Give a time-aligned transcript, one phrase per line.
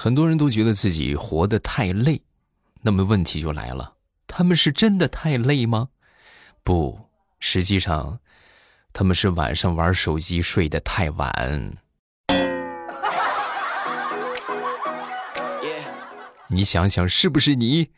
[0.00, 2.22] 很多人都觉得自己活得太累，
[2.82, 3.94] 那么问题就来了：
[4.28, 5.88] 他们是真的太累吗？
[6.62, 7.00] 不，
[7.40, 8.20] 实际上，
[8.92, 11.78] 他们是晚上玩手机睡得太晚。
[16.46, 17.88] 你想想，是不是你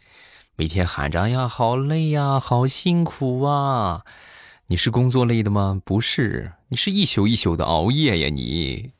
[0.57, 4.07] 每天喊着“哎呀，好累呀，好辛苦啊”？
[4.69, 5.79] 你是工作累的吗？
[5.85, 8.30] 不是，你是一宿一宿的熬夜呀！
[8.30, 8.93] 你。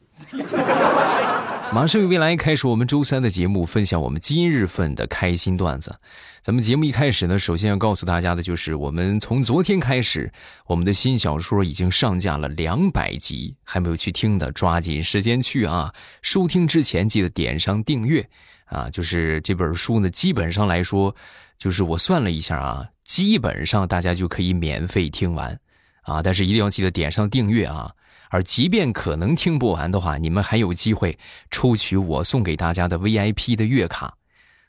[1.73, 5.97] 马上与未来开始我们周三的节目，分享我们今日份的开心段子。
[6.43, 10.33] 咱们节目一开始呢，首先要告诉大家的就是，我们从昨天开始，
[10.67, 15.95] 我们的新小说已经上架了两百集，还没有去听的，抓紧时间去啊！
[16.23, 18.29] 收听之前记得点上订阅
[18.65, 18.91] 啊！
[18.91, 21.15] 就是这本书呢，基本上来说，
[21.57, 25.57] 就是我算了一下啊，基本上大家就可以免费听完
[26.03, 27.93] 啊，但是一定要记得点上订阅啊！
[28.31, 31.19] 而即便可能听不完的话，你们还有机会
[31.51, 34.15] 抽取我送给大家的 VIP 的月卡，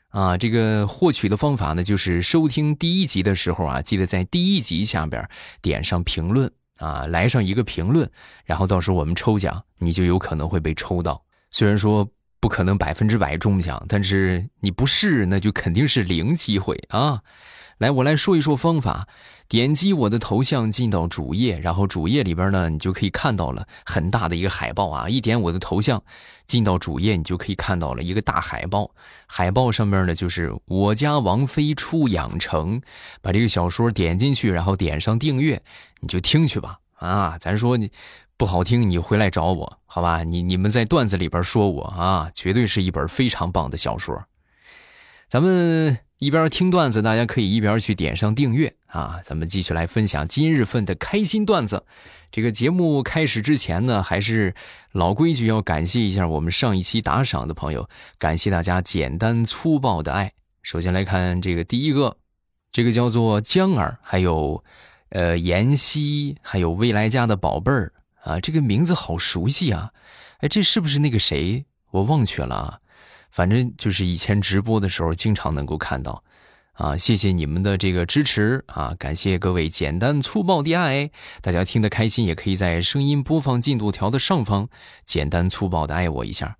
[0.08, 5.26] 啊，这个获取的方法呢，就是收听第一集的时候啊，记得在第一集下边
[5.62, 8.10] 点上评论啊，来上一个评论，
[8.44, 11.24] 然后到时候我们抽奖，你就有可能会被抽到。
[11.50, 12.08] 虽然说
[12.40, 17.22] 不可能百分之百中奖，但是你不试，那就肯定是零机会啊。
[17.78, 19.06] 来，我来说一说方法。
[19.48, 25.08] 点击我的头像进到主页，然后主页里边呢，你就可以看到了很大的一个海报啊。
[25.08, 26.02] 一点我的头像，
[26.46, 28.90] 进到主页，你就可以看到了一个大海报。
[29.26, 32.80] 海报上面呢，就是我家王妃出养成，
[33.20, 35.62] 把这个小说点进去，然后点上订阅，
[36.00, 36.78] 你就听去吧。
[36.94, 37.90] 啊，咱说你
[38.38, 40.22] 不好听，你回来找我，好吧？
[40.24, 44.24] 你你们在段子里边说我啊，绝对是一本非常棒的小说。
[45.28, 45.98] 咱们。
[46.22, 49.18] 一边听段子，大家可以一边去点上订阅啊！
[49.24, 51.84] 咱们继续来分享今日份的开心段子。
[52.30, 54.54] 这个节目开始之前呢，还是
[54.92, 57.88] 老规矩，要感谢一下我们上一期打赏的朋友，
[58.20, 60.30] 感谢大家简单粗暴的爱。
[60.62, 62.16] 首先来看这个第一个，
[62.70, 64.62] 这个叫做江儿，还有
[65.08, 69.90] 呃妍希，还有未来家的宝贝儿啊，这个名字好熟悉啊！
[70.38, 71.64] 哎，这是不是那个谁？
[71.90, 72.78] 我忘却了啊。
[73.32, 76.22] 反正就是以前直播的时候经常能够看到，
[76.74, 81.10] 啊，谢谢你们的这个支持啊，感谢各位简单粗暴的爱，
[81.40, 84.68] 大家听得开心也可以在声音播放进度条的上方
[85.06, 86.58] 简单粗暴的爱我一下。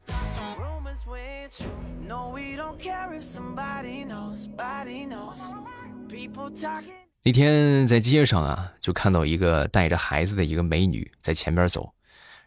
[7.23, 11.93] 那天在街上啊，就看到一个带着孩子的一个美女在前边走，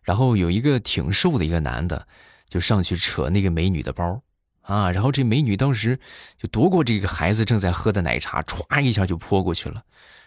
[0.02, 2.08] 然后有一个挺瘦的一个男的。
[2.50, 4.22] 就上去扯那个美女的包，
[4.62, 6.00] 啊，然后这美女当时
[6.38, 9.84] 就夺过这个孩子正在喝的奶茶，歘一下就泼过去了，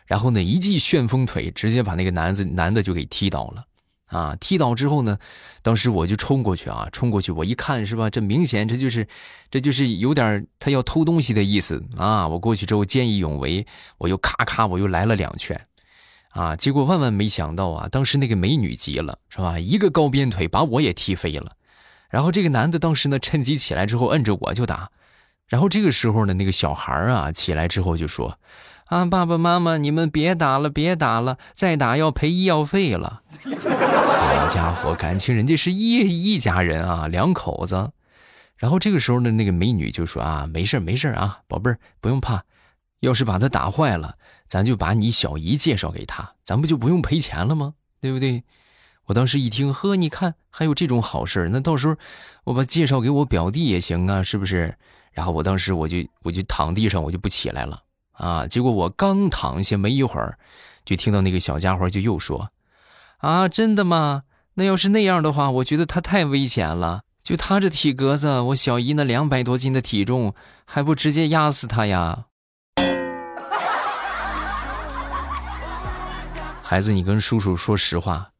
[0.06, 3.65] 然后呢一记旋风腿直接把那个男子男的就给踢倒了，
[4.06, 5.19] 啊，踢倒之后呢，
[5.62, 9.06] 当时我就冲过去啊，冲过去，我一看是吧，这明显这就是
[9.50, 13.67] 这就是有点他要偷东西的意思啊，我过去之后见义勇为，
[13.99, 15.61] 我又咔咔我又来了两拳，
[16.31, 21.53] 啊，结果万万没想到啊，当时那个美女急了是吧，一个高鞭腿把我也踢飞了。
[22.08, 24.91] 然后这个男的当时呢，趁机起来之后摁着我就打，
[25.46, 28.38] 然后这个时候呢，那个小孩啊起来之后就说
[28.86, 37.91] ：“啊，爸爸妈妈，你们别打了，别打了，再打要赔医药费了。”好家伙，感情人家是一一家人啊，两口子。
[38.56, 42.42] 然后这个时候呢，那个美女就说：“啊，没事没事啊，宝贝儿不用怕，
[43.00, 44.14] 要是把他打坏了，
[44.46, 47.75] 咱就把你小姨介绍给他，咱不就不用赔钱了吗？
[48.00, 48.42] 对不对？”
[49.08, 51.96] 我当时一听，呵，你看还有这种好事那到时候
[52.44, 54.76] 我把介绍给我表弟也行啊，是不是？
[55.12, 57.82] 然后我当时我就我就躺地上，我就不起来了
[58.12, 58.46] 啊。
[58.46, 60.36] 结果我刚躺下没一会儿，
[60.84, 62.50] 就听到那个小家伙就又说
[63.19, 64.24] ：“啊，真的吗？
[64.54, 67.00] 那要是那样的话，我觉得他太危险了。
[67.22, 70.34] 就他这体格子，我小姨那两百多斤的体重，
[70.66, 72.26] 还不直接压死他呀？”
[76.62, 78.32] 孩子，你跟叔叔说实话。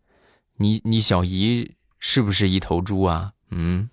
[0.61, 1.71] 你你小姨
[2.01, 3.31] 是不是一头猪啊？
[3.51, 3.89] 嗯。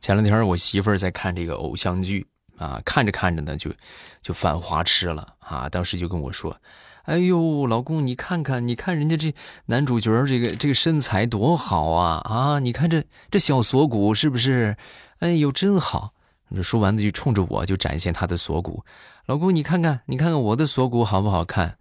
[0.00, 2.24] 前两天我媳妇儿在看这个偶像剧
[2.56, 3.72] 啊，看着看着呢就
[4.20, 5.68] 就犯花痴了啊！
[5.68, 6.56] 当时就跟我说
[7.02, 9.34] ：“哎呦，老公，你看看，你看人家这
[9.66, 12.60] 男主角这个这个身材多好啊啊！
[12.60, 14.76] 你看这这小锁骨是不是？
[15.18, 16.12] 哎呦，真好。”
[16.54, 18.84] 这说完就冲着我就展现他的锁骨，
[19.26, 21.78] 老公你看看你看看我的锁骨好不好看？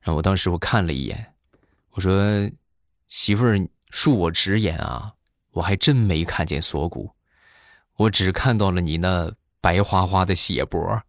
[0.00, 1.34] 然后我当时我看了一眼，
[1.90, 2.50] 我说
[3.08, 3.56] 媳妇儿
[3.90, 5.14] 恕我直言啊，
[5.52, 7.10] 我还真没看见锁骨，
[7.96, 11.02] 我只看到了你那白花花的血脖。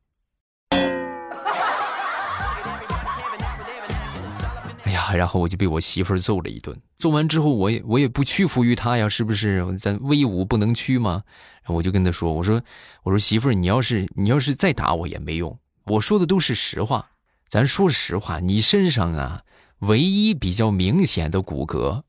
[5.14, 6.80] 然后我就被我媳妇儿揍了一顿。
[6.96, 9.66] 揍完之后，我也我也不屈服于他呀，是不是？
[9.78, 11.24] 咱威武不能屈吗？
[11.68, 12.62] 我就跟他说：“我说，
[13.04, 17.12] 我说媳妇儿，你要是你要是再打我也没用，我说的都是实话。
[17.48, 19.44] 咱说实话，你身上啊，
[19.80, 22.04] 唯一比较明显的骨骼，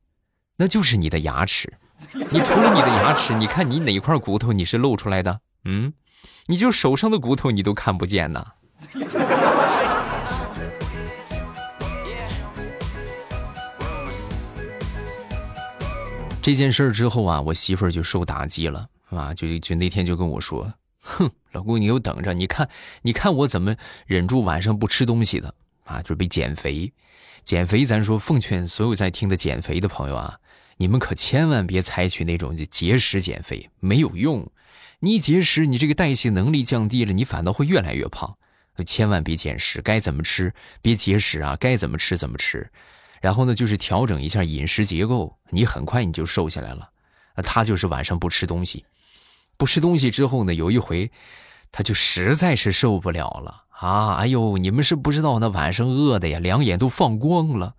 [0.56, 1.72] 那就是你的牙齿。
[2.30, 5.40] 你除了你的牙齿，你看你哪块骨头你是露出来的？
[5.64, 5.92] 嗯，
[6.46, 8.44] 你就手上的骨头你都看不见呐。”
[16.44, 22.68] 这件事儿之后啊，我媳妇儿就受打击了啊，就就那天就跟我说：“哼，老公，你又等着，你看，
[23.00, 23.74] 你看我怎么
[24.04, 25.54] 忍住晚上不吃东西的
[25.84, 26.02] 啊？
[26.02, 26.92] 准备减肥，
[27.44, 30.38] 减肥，咱说奉劝所有在听的减肥的朋友啊，
[30.76, 34.46] 你们可千万别采取那种节食减肥，没有用。
[34.98, 38.36] 你一节食，你这个代谢能力降低了，你反倒会越来越胖。
[38.84, 40.52] 千万别减食，该怎么吃
[40.82, 42.70] 别节食啊，该怎么吃怎么吃。”
[43.24, 46.90] 然后呢，就是调整一下饮食结构，你很快你就瘦下来了。
[47.36, 48.84] 他就是晚上不吃东西，
[49.56, 51.10] 不吃东西之后呢，有一回，
[51.72, 54.16] 他就实在是受不了了啊！
[54.16, 57.74] 哎呦，你们是不知道，那晚上饿的呀，两眼都放光了。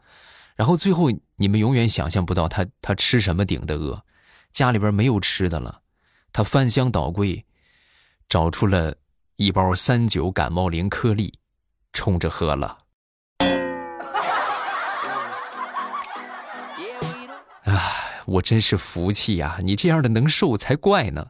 [0.55, 4.03] 然后最后你们永远想象不到他他吃什么顶的饿，
[4.51, 5.81] 家里边没有吃的了，
[6.33, 7.45] 他翻箱倒柜，
[8.27, 8.95] 找出了
[9.35, 11.37] 一包三九感冒灵颗粒，
[11.93, 12.79] 冲着喝了。
[18.35, 19.57] 我真是服气呀！
[19.63, 21.25] 你这样的能瘦才怪呢。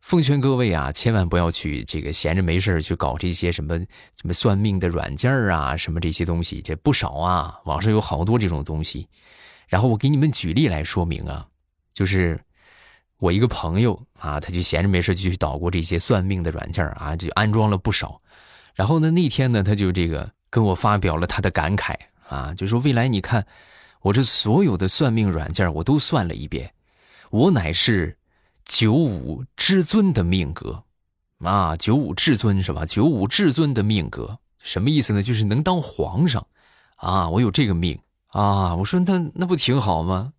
[0.00, 9.08] 奉劝各位啊，千万不要去这个闲着没事去搞这些什么什么算命的软件啊，什么这些东西，这不少啊，网上有好多这种东西。
[9.66, 11.46] 然后我给你们举例来说明啊，
[11.94, 12.38] 就是
[13.16, 18.20] 我一个朋友啊，他就闲着没事就去捣鼓这些算命的软件啊，就安装了不少。
[18.74, 19.10] 然后呢？
[19.12, 21.94] 那天呢，他就这个跟我发表了他的感慨
[22.28, 23.46] 啊，就说未来你看，
[24.02, 26.74] 我这所有的算命软件我都算了一遍，
[27.30, 28.16] 我乃是
[28.64, 30.82] 九五至尊的命格，
[31.38, 32.84] 啊，九五至尊是吧？
[32.84, 35.22] 九五至尊的命格什么意思呢？
[35.22, 36.46] 就是能当皇上，
[36.96, 38.74] 啊，我有这个命啊。
[38.74, 40.32] 我说那那不挺好吗？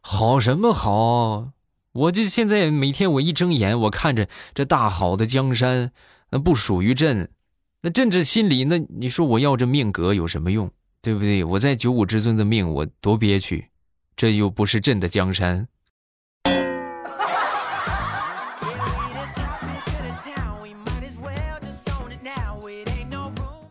[0.00, 1.52] 好什么好？
[1.92, 5.92] 我这现在每天我一睁眼，我看着这大好的江山，
[6.30, 7.30] 那不属于朕。
[7.82, 11.42] 那朕这心里，那你说我要这命格有什么用，对不对？
[11.42, 13.68] 我在九五之尊的命，我多憋屈，
[14.14, 15.66] 这又不是朕的江山。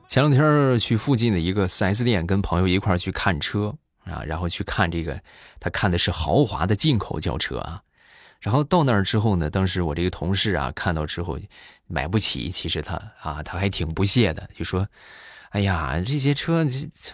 [0.08, 3.76] 前两天去附近的一个 4S 店，跟朋友一块去看车
[4.06, 5.22] 啊，然后去看这个，
[5.60, 7.84] 他看的是豪华的进口轿车啊。
[8.40, 11.38] 然后到那儿之后呢，当时我这个同事啊看到之后，
[11.88, 14.88] 买不起，其实他啊他还挺不屑的，就说
[15.52, 16.66] ：“哎呀，这些车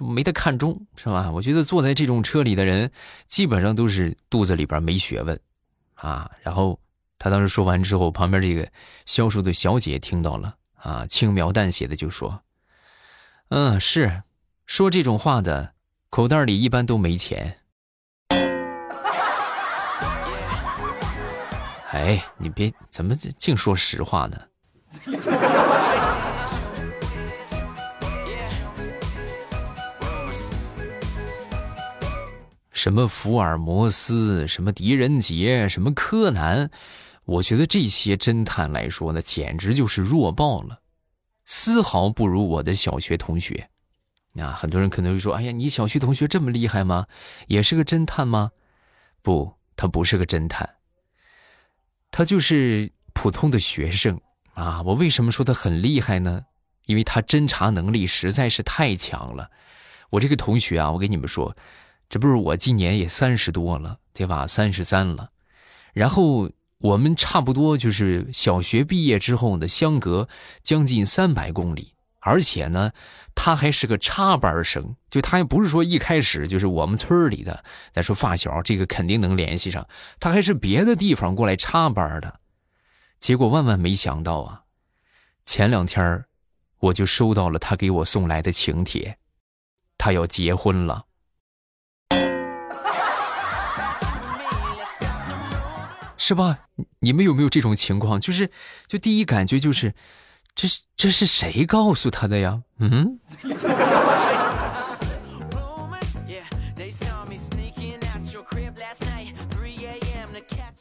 [0.01, 1.31] 没得看中，是吧？
[1.31, 2.91] 我觉得坐在这种车里的人，
[3.25, 5.39] 基本上都是肚子里边没学问，
[5.95, 6.79] 啊。”然后
[7.17, 8.69] 他当时说完之后，旁边这个
[9.07, 12.43] 销售的小姐听到了，啊，轻描淡写的就说
[13.49, 14.21] ：“嗯，是，
[14.67, 15.73] 说这种话的
[16.11, 17.57] 口袋里一般都没钱。”
[21.95, 24.37] 哎，你别怎么净说实话呢？
[32.73, 36.69] 什么福尔摩斯，什么狄仁杰，什么柯南，
[37.23, 40.81] 我觉得这些侦探来说呢，简直就是弱爆了，
[41.45, 43.69] 丝毫不如我的小学同学。
[44.37, 47.07] 啊，很多人可能会说：“哎呀，你小学同学这么厉害吗？
[47.47, 48.51] 也是个侦探吗？”
[49.23, 50.69] 不，他不是个侦探。
[52.17, 54.21] 他就是普通的学生
[54.53, 54.81] 啊！
[54.83, 56.45] 我为什么说他很厉害呢？
[56.85, 59.51] 因为他侦查能力实在是太强了。
[60.11, 61.53] 我这个同学啊，我跟你们说，
[62.07, 64.47] 这不是我今年也三十多了，对吧？
[64.47, 65.31] 三十三了。
[65.91, 70.29] 然后我们差不多就是小学毕业之后呢，相隔
[70.63, 71.94] 将近三百公里。
[72.25, 72.91] 而且呢，
[73.35, 77.63] 他还是个插班生，就他也不是说一开始就是我们村里的。
[77.91, 79.87] 再说发小，这个肯定能联系上。
[80.19, 82.39] 他还是别的地方过来插班的。
[83.19, 84.63] 结果万万没想到啊，
[85.45, 86.25] 前两天
[86.79, 89.19] 我就收到了他给我送来的请帖，
[89.95, 91.05] 他要结婚了。
[96.17, 96.69] 是吧？
[97.01, 98.19] 你们有没有这种情况？
[98.19, 98.49] 就是，
[98.87, 99.93] 就第一感觉就是。
[100.55, 102.61] 这是这是谁告诉他的呀？
[102.79, 103.19] 嗯，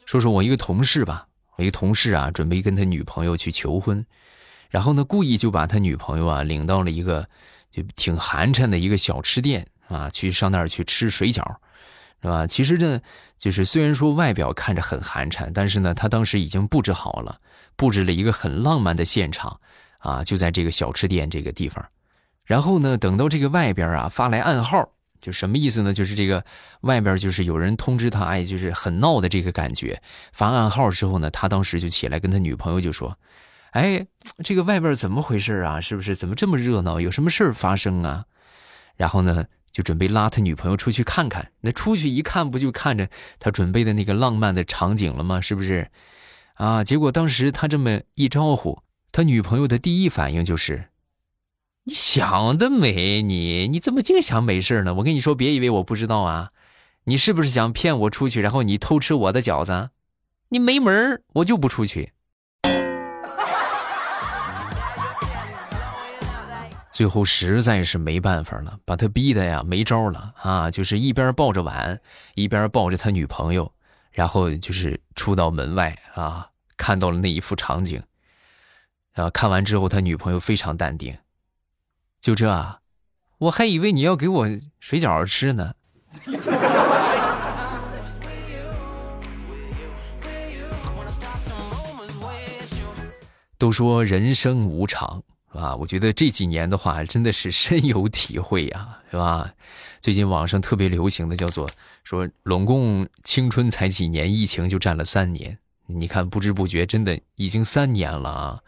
[0.05, 1.27] 说说我一个同事吧，
[1.57, 4.05] 我一个同事啊，准备跟他女朋友去求婚，
[4.69, 7.27] 然后呢，故意就把他女朋友啊领到了一个
[7.69, 11.43] 就挺寒碜的一个小吃店啊，去上那儿去吃水饺，
[12.21, 12.47] 是吧？
[12.47, 13.01] 其实呢，
[13.37, 17.37] 就是虽然说外表看着很寒碜，但是呢，他当时已经布置好了，
[17.75, 19.59] 布置了一个很浪漫的现场
[19.99, 21.85] 啊，就在这个小吃店这个地方。
[22.45, 24.89] 然后呢，等到这个外边啊发来暗号。
[25.21, 25.91] 就什么意思呢？
[25.91, 26.45] 就是这个
[26.81, 29.99] 外边就是有人通知他，哎，就是很闹的这个感觉。
[30.31, 33.17] 发暗号之后呢，他当时就起来跟他女朋友就说
[33.71, 34.05] ：“哎，
[34.43, 35.81] 这个外边怎么回事啊？
[35.81, 36.15] 是不是？
[36.15, 36.99] 怎么这么热闹？
[36.99, 38.25] 有什么事儿发生啊？”
[38.97, 41.51] 然后呢，就准备拉他女朋友出去看看。
[41.61, 45.41] 那出去一看，不就看着他准备的那个浪漫的场景了吗？
[45.41, 45.89] 是不是？
[46.55, 48.81] 啊，结果当时他这么一招呼，
[49.11, 50.89] 他女朋友的第一反应就是。
[51.87, 54.95] 你想得美，你你怎么净想美事呢？
[54.95, 56.49] 我跟你说，别以为我不知道啊！
[57.03, 59.91] 你是不是想骗我出去，然后你偷吃我的饺子？
[60.49, 62.13] 你没门我就不出去。
[66.91, 70.71] 最后实在是没办法了，把他逼的呀没招了啊！
[70.71, 71.99] 就是一边抱着碗，
[72.33, 73.71] 一边抱着他女朋友，
[74.15, 78.01] 然后就是出到门外啊，看到了那一幅场景。
[79.11, 81.17] 啊，看完之后，他女朋友非常淡定。
[82.21, 82.79] 就这，啊
[83.37, 84.47] 我还以为你要给我
[84.79, 85.73] 水饺吃呢。
[93.57, 95.23] 都说人生无常
[95.55, 99.53] 啊，我觉得这几年的话真的是深有体会呀，是吧？
[100.01, 101.69] 最近网上特别流行的叫做
[102.03, 105.57] 说，拢共青春才几年，疫情就占了三年。
[105.87, 108.59] 你看，不知不觉真的已经三年了啊！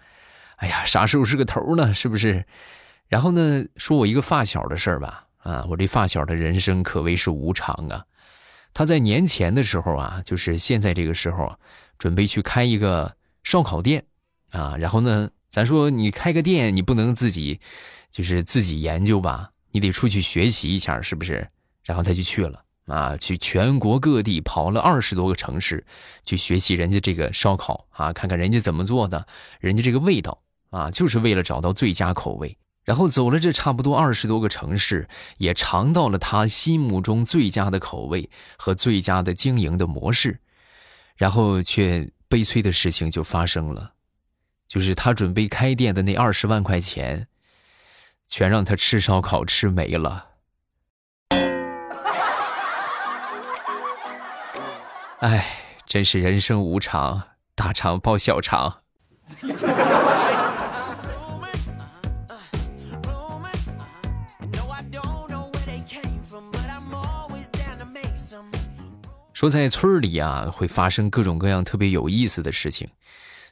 [0.57, 1.93] 哎呀，啥时候是个头呢？
[1.93, 2.45] 是不是？
[3.07, 8.05] 然后呢，说我一个发小的事儿吧，啊，我这发小的人生可谓是无常啊。
[8.73, 11.57] 他在年前的时候啊，就是现在这个时候，
[11.97, 14.03] 准备去开一个烧烤店，
[14.51, 17.59] 啊，然后呢，咱说你开个店，你不能自己，
[18.11, 21.49] 就是自己研究吧，你得出去学习一下，是不是？
[21.81, 25.83] 然后他就去了，啊，去全国各地跑了二十多个城市，
[26.23, 29.25] 去学习人家这个烧烤啊，看看人家怎么做的，
[29.59, 32.55] 人家这个味道啊，就是为了找到最佳口味。
[32.83, 35.09] 然后走了这差不多二十多个城市，
[35.39, 40.39] 也尝到了他心目中最佳的口味和最佳的经营的模式，
[41.15, 43.93] 然后却悲催的事情就发生了，
[44.67, 47.27] 就是他准备开店的那二十万块钱，
[48.27, 50.27] 全让他吃烧烤吃没了。
[55.21, 55.47] 哎，
[55.85, 57.23] 真是人生无常，
[57.55, 58.81] 大肠包小肠。
[69.33, 72.89] 说在村里啊，会发生各种各样特别有意思的事情，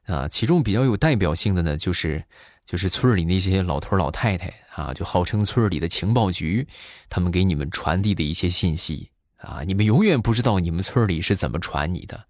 [0.06, 2.24] 啊，其中比较有代表性的呢，就是
[2.66, 6.68] 就是村里那些老头老太太啊，就号称村里的情报局，
[7.10, 12.26] 他们给你们传递的一些信息啊，你们永远不知道你们村里是怎么传你的。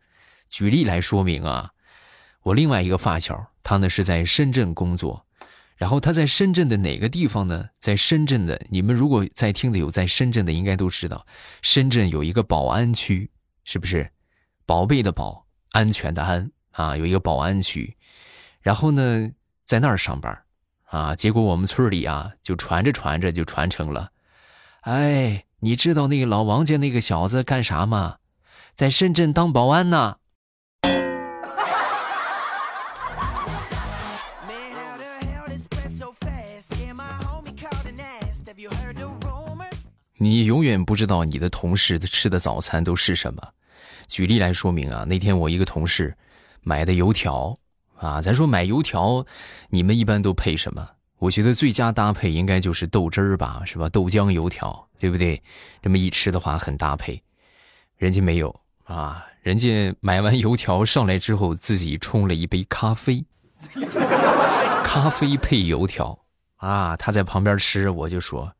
[0.50, 1.72] 举例来说明啊，
[2.44, 5.25] 我另外一个发小，他呢是在深圳工作，
[5.75, 7.70] 然后他在深圳的哪个地方呢？
[7.79, 11.25] 在深圳的，你们如果在听的有在深圳的，应该都知道，
[11.62, 13.32] 深圳有一个宝安区。
[13.67, 14.12] 是不是，
[14.67, 16.96] 宝贝的宝，安全的安啊？
[16.96, 17.98] 有一个保安区，
[18.62, 19.32] 然后呢，
[19.65, 20.44] 在那儿上班，
[20.86, 24.12] 啊，结果我们村里啊，就传着传着就传成了，
[24.82, 28.17] 哎，你知道那个老王家那个小子干啥吗？
[28.75, 30.17] 在深圳当保安呢。
[40.17, 43.41] 你永远不知道你的同事吃的早餐都是什么。
[44.08, 46.17] 举例来说明啊，那天我一个同事
[46.65, 47.57] 买的油条
[47.95, 49.25] 啊，咱说买油条，
[49.69, 50.89] 你们一般都配什么？
[51.19, 53.88] 我觉得最佳搭配应该就是豆汁儿吧，是吧？
[53.88, 55.41] 豆浆油条，对不对？
[55.81, 57.22] 这么一吃的话很搭配。
[57.95, 58.53] 人家没有
[58.84, 63.24] 啊，人家买完油条上来之后，自己冲了一杯咖啡，
[64.84, 66.19] 咖啡配油条
[66.57, 66.98] 啊。
[66.98, 68.51] 他在旁边吃，我就说。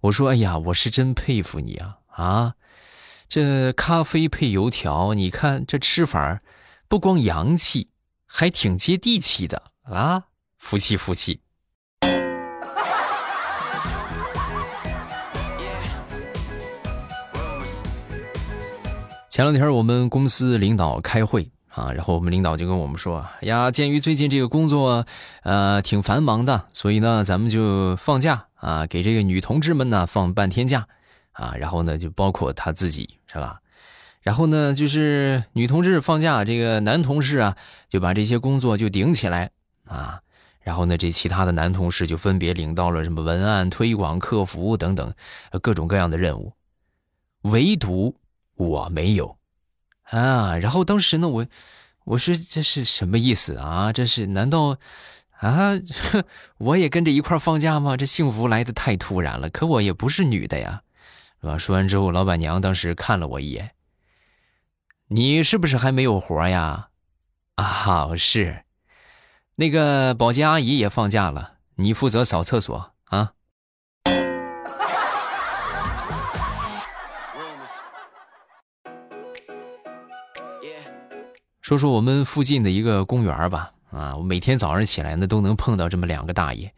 [0.00, 1.98] 我说：“哎呀，我是真佩服你啊！
[2.10, 2.54] 啊，
[3.28, 6.40] 这咖啡配油条，你看这吃法儿
[6.90, 7.90] 不光洋气，
[8.24, 10.24] 还挺接地气的啊！
[10.56, 11.42] 服气服气。”
[19.28, 25.04] 前两天我们公司领导开会啊，然后我们领导就跟我们说：“呀，鉴于最近这个工作
[25.42, 30.88] 呃挺繁忙的，所以呢，咱们就放假。”啊，给这个女同志们呢放半天假，
[31.32, 33.60] 啊，然后呢就包括他自己是吧？
[34.28, 37.56] 然后呢，就是女同志放假，这个男同事啊
[37.88, 39.52] 就把这些工作就顶起来
[39.86, 40.20] 啊。
[40.60, 45.14] 然后呢，这其他的男同事就分别领到了什么文案、推广、客服等等
[45.62, 46.52] 各种各样的任务，
[47.40, 48.14] 唯独
[48.56, 49.38] 我没有
[50.02, 50.58] 啊。
[50.58, 51.46] 然后当时呢，我
[52.04, 53.94] 我说这是什么意思啊？
[53.94, 54.76] 这是难道
[55.40, 55.72] 啊？
[56.60, 57.96] 我也跟着一块放假吗？
[57.96, 59.48] 这幸福来的太突然了。
[59.48, 60.82] 可我也不是女的呀，
[61.40, 61.56] 是吧？
[61.56, 63.70] 说完之后，老板娘当时看了我一眼。
[65.10, 66.88] 你是不是还没有活呀？
[67.54, 68.64] 啊，好是，
[69.54, 73.32] 那个保洁阿姨也放假了，你负责扫厕所啊。
[81.62, 86.70] 说说我们附近的一个公园吧，啊，我每天早上起来呢都能碰到这么两个大爷，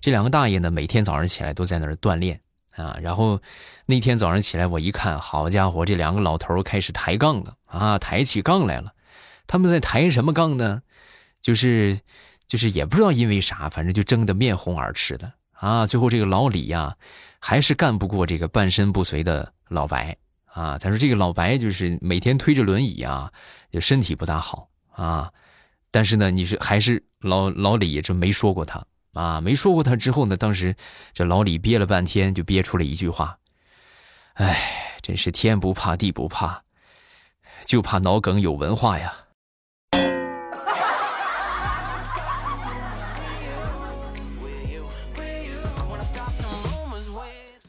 [0.00, 2.38] 这两个大爷呢每天早上起来都在那儿锻炼
[2.78, 3.40] 啊，然后
[3.86, 7.54] 那天早上起来我一看，好家伙，这两个老头开始抬杠了。
[7.66, 8.94] 啊，抬起杠来了，
[9.46, 10.82] 他们在抬什么杠呢？
[11.42, 12.00] 就是，
[12.46, 15.86] 就是也不知道因为啥，反正就争得面红耳赤的啊。
[15.86, 16.96] 最后这个老李呀，
[17.38, 20.16] 还是干不过这个半身不遂的老白
[20.46, 20.78] 啊。
[20.78, 23.30] 咱说这个老白就是每天推着轮椅啊，
[23.70, 25.30] 就身体不大好啊。
[25.90, 28.82] 但是呢，你是还是老老李这没说过他
[29.18, 30.76] 啊，没说过他之后呢，当时
[31.12, 33.38] 这老李憋了半天，就憋出了一句话
[34.34, 36.62] ：“哎，真是天不怕地不怕。”
[37.66, 39.12] 就怕脑梗有文化呀！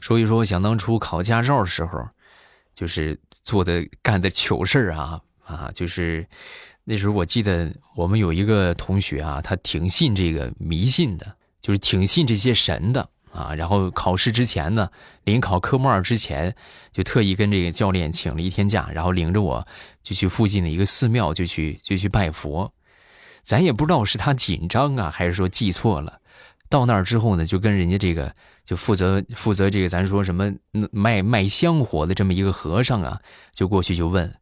[0.00, 2.08] 所以说想当初考驾照的时候，
[2.74, 5.70] 就是做的干的糗事儿啊啊！
[5.74, 6.26] 就是
[6.84, 13.08] 那时候我记得我们有一个同学啊，他挺信这个迷信的，就是挺信这些神的。
[13.32, 14.90] 啊，然后考试之前呢，
[15.22, 16.52] 临考科目二之前，
[16.90, 19.64] 就特意跟这个教练请了一天假，然后领着我
[20.02, 22.74] 就去附近的一个寺庙，就去就去拜佛。
[23.44, 26.20] 咱也不知道是他紧张啊，还是说记错了。
[26.68, 30.52] 到那儿之后呢，就跟人家这个就负责负责这个咱说什么
[30.90, 33.20] 卖卖香火的这么一个和尚啊，
[33.52, 34.34] 就过去就问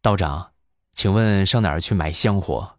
[0.00, 0.52] 道长，
[0.90, 2.76] 请问上哪儿去买香火？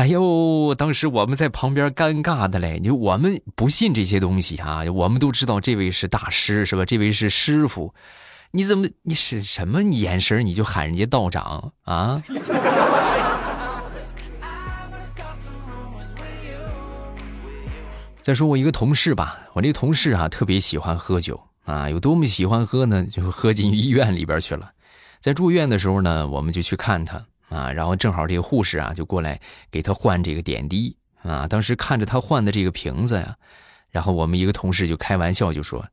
[0.00, 6.86] 哎呦，当时我们在旁边尴尬的嘞，你我们不信这些东西啊，我们都知道这位是大师是吧？
[6.86, 7.92] 这位是师傅，
[8.50, 12.18] 你怎么你是什么眼神你就喊人家道长啊？
[18.22, 23.04] 再说我一个同事吧，我这同事啊特别喜欢喝酒啊，有多么喜欢喝呢？
[23.04, 24.70] 就喝进医院里边去了，
[25.20, 27.22] 在住院的时候呢，我们就去看他。
[27.50, 29.38] 啊，然后正好这个护士啊就过来
[29.70, 31.46] 给他换这个点滴啊。
[31.46, 33.36] 当时看着他换的这个瓶子呀，
[33.90, 35.86] 然后我们一个同事就开玩笑就说：“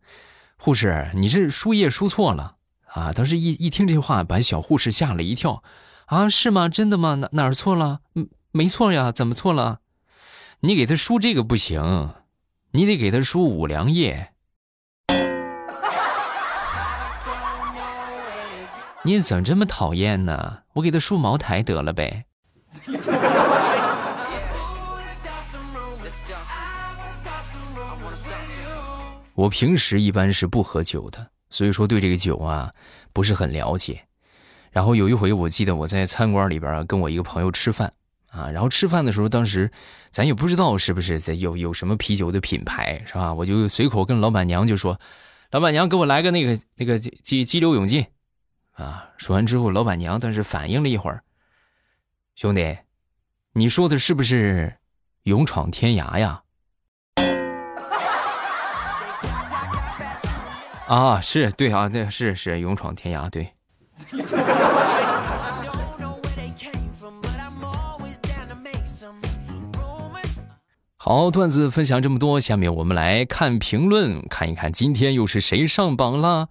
[0.57, 5.61] 护士，你这输液输错了啊！”当时一一听这话，把小护士吓了一跳。
[6.05, 6.69] 啊，是吗？
[6.69, 7.15] 真的吗？
[7.15, 7.99] 哪哪儿错了？
[8.15, 9.79] 嗯，没错呀，怎么错了？
[10.61, 12.13] 你给他输这个不行，
[12.71, 14.29] 你得给他输五粮液。
[19.03, 20.63] 你怎么这么讨厌呢？
[20.77, 22.23] 我给他输茅台得了呗。
[29.33, 32.71] 我平时一般是不喝酒的，所以说对这个酒啊
[33.11, 34.03] 不是很了解。
[34.69, 37.91] 然后有一回，我记得我在餐馆里边跟我一个朋友吃饭
[38.29, 39.71] 啊，然后吃饭的时候，当时
[40.11, 43.33] 咱也不知道是不是在有有什么啤酒的品牌是吧？
[43.33, 44.99] 我就随口跟老板娘就说
[45.49, 48.05] ：“老板娘，给我来个那个那个激激流勇进。”
[48.77, 49.09] 啊！
[49.17, 51.23] 说完之后，老板娘但是反应了一会儿，
[52.35, 52.77] 兄弟，
[53.53, 54.75] 你说的是不是
[55.23, 56.43] 勇闯天涯呀？
[60.87, 63.51] 啊，是对啊，对，是是勇闯天涯，对。
[70.95, 76.49] 好，段子分享这么多，下面我们来看评论，看一看今天又是谁上榜了。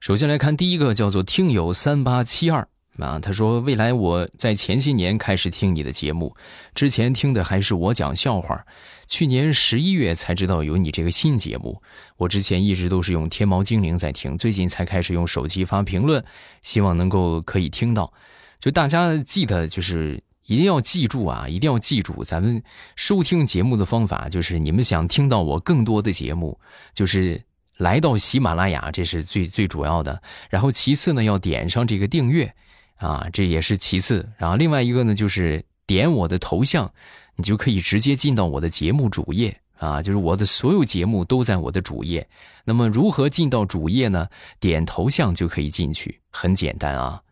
[0.00, 6.36] 首先来看第一个，叫做听友三八七二啊，他说：“未来我在前些年开始听你的节目，
[6.72, 8.64] 之前听的还是我讲笑话，
[9.08, 11.82] 去年十一月才知道有你这个新节目。
[12.16, 16.24] 我之前一直都是用天猫精灵在听，最近才开始用手机发评论，
[16.62, 18.12] 希望能够可以听到。
[18.60, 22.62] 就大家记得，就是一定要记住啊，一定要记住，咱们
[22.94, 26.60] 收听节目的方法就是你们想听到我更多的节目，
[26.94, 27.42] 就是。”
[27.78, 30.20] 来到喜马拉雅，这是最最主要的。
[30.50, 32.54] 然后其次呢，要点上这个订阅，
[32.96, 34.28] 啊，这也是其次。
[34.36, 36.92] 然后另外一个呢，就是点我的头像，
[37.36, 42.28] 你就可以直接进到我的节目主页啊，就是我的所有节目都在我的主页。
[42.64, 44.28] 那么如何进到主页呢？
[44.60, 47.22] 点头像就可以进去，很简单啊。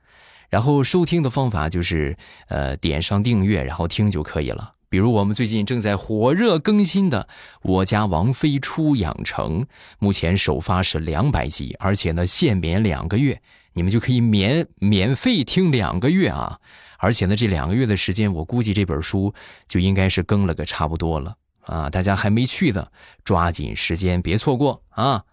[0.49, 4.76] 然后收听的方法就是，呃，点上订阅，然后听就可以了。
[4.97, 7.29] 比如我们最近正在火热更新的
[7.69, 9.61] 《我家王妃出养成》，
[9.99, 13.43] 目前首发是两百集，而且呢限免两个月，
[13.75, 16.59] 你们就可以免免费听两个月啊！
[16.97, 19.35] 而且呢这两个月的时间，我估计这本书
[19.69, 21.91] 就应该是更了个差不多了啊！
[21.91, 22.91] 大家还没去的，
[23.23, 25.25] 抓紧时间别错过啊！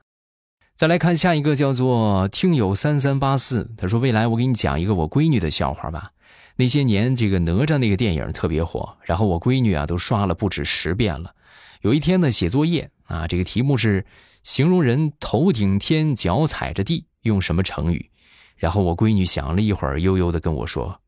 [0.75, 6.11] 再来看下一个，叫做听友三三八四，他说：“未来我给你讲一个我闺女的笑话吧。”
[6.55, 11.33] 那些年，这个哪吒那个电影特别火，然后我闺女啊都刷了不止十遍了。
[11.81, 14.05] 有一天呢，写作业啊，这个题目是
[14.43, 18.09] 形容人头顶天，脚踩着地，用什么成语？
[18.55, 21.01] 然后我闺女想了一会儿，悠悠的跟我说：“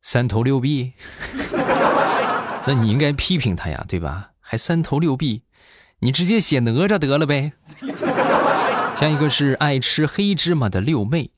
[0.00, 0.92] 三头六臂。
[2.66, 4.30] ”那你应该批评他呀，对吧？
[4.40, 5.42] 还三头六臂，
[5.98, 7.52] 你直接写哪吒得了呗。
[8.94, 11.30] 下一个是爱吃黑芝麻的六妹。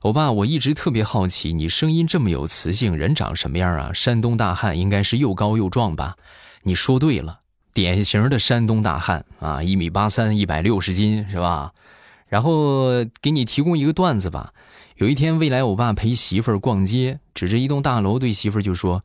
[0.00, 3.92] 欧巴，我一直特别好奇，你声音这么有磁性，人长什么样啊？
[3.92, 6.16] 山东大汉应该是又高又壮吧？
[6.62, 7.40] 你说对了，
[7.74, 11.74] 典型的山东大汉啊，一米八三，一百六十斤，是吧？
[12.28, 14.54] 然后给你提供一个段子吧。
[14.96, 19.04] 有一天，未来欧巴陪媳妇儿逛街，指着一栋大楼对媳妇儿就说：“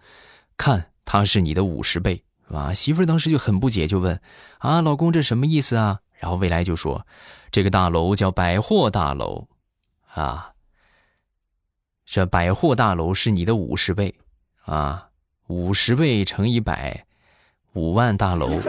[0.55, 4.17] 看，他是你的五十倍，啊！”媳妇儿当时就很不解，就问
[4.59, 7.05] ：“啊，老公，这什么意思啊？”然后未来就说
[7.51, 9.49] ：“这个大楼叫百货大楼，
[10.13, 10.51] 啊。”
[12.05, 14.13] 这百货大楼是你的五十倍，
[14.65, 15.07] 啊，
[15.47, 17.05] 五十倍乘以百，
[17.73, 18.59] 五万大楼，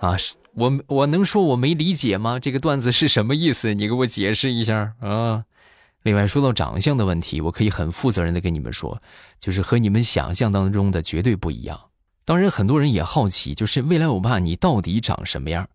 [0.00, 0.14] 啊，
[0.54, 2.38] 我我能说我没理解吗？
[2.38, 3.72] 这个段子是什么意思？
[3.72, 5.44] 你给我解释一下啊！
[6.02, 9.00] 另外说到长相的问题，我可以很负责任的跟你们说，
[9.40, 11.80] 就是和你们想象当中的绝对不一样。
[12.24, 15.66] 当然，很多人也好奇，就是未来欧巴你到底长什么样？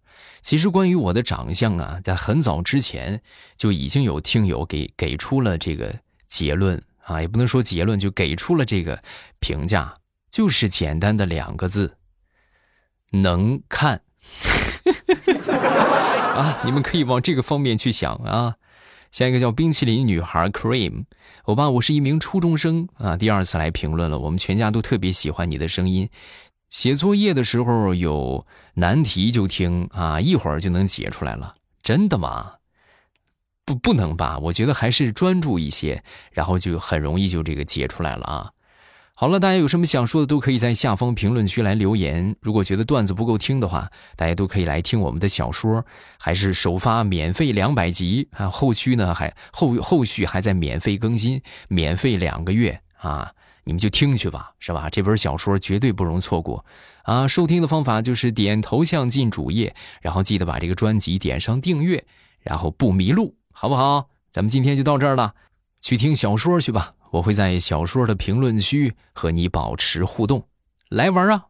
[0.41, 3.21] 其实关于我的长相啊，在很早之前
[3.57, 9.01] 就已经有听友给给出了这个结论啊，也不能说结论，就给出了这个
[9.39, 9.95] 评价，
[10.29, 11.97] 就是简单的两个字：
[13.11, 14.01] 能看。
[16.35, 18.55] 啊，你们可以往这个方面去想啊。
[19.09, 21.05] 下一个叫冰淇淋女孩 Cream，
[21.43, 24.19] 欧巴，我是一名初中生啊，第二次来评论了。
[24.19, 26.09] 我们全家都特别喜欢你的声音。
[26.69, 31.55] 写作业的时候有难题就听啊，一会儿就能解出来了。
[31.81, 32.55] 真的吗？
[33.63, 34.37] 不，不能吧？
[34.39, 38.51] 我觉得还是专注一些，然后就很容易就这个解出来了啊。
[39.13, 42.35] 好了，大家有什么想说的，都可以在下方评论区来留言。
[42.39, 45.83] 如果觉得段子不够听的话，大家都可以来听我们的小说，
[46.19, 53.31] 还是首发免费两百集啊，后续呢还后后续还在免费更新，免费两个月啊。
[53.67, 54.89] 你们就听去吧，是吧？
[54.89, 56.63] 这本小说绝对不容错过，
[57.03, 57.27] 啊！
[57.27, 62.01] 收听的方法就是点头像进主页，然后记得把这个专辑点上订阅，
[62.39, 64.07] 然后不迷路，好不好？
[64.31, 65.35] 咱们今天就到这儿了，
[65.81, 66.93] 去听小说去吧。
[67.11, 70.47] 我会在小说的评论区和你保持互动，
[70.87, 71.47] 来玩啊！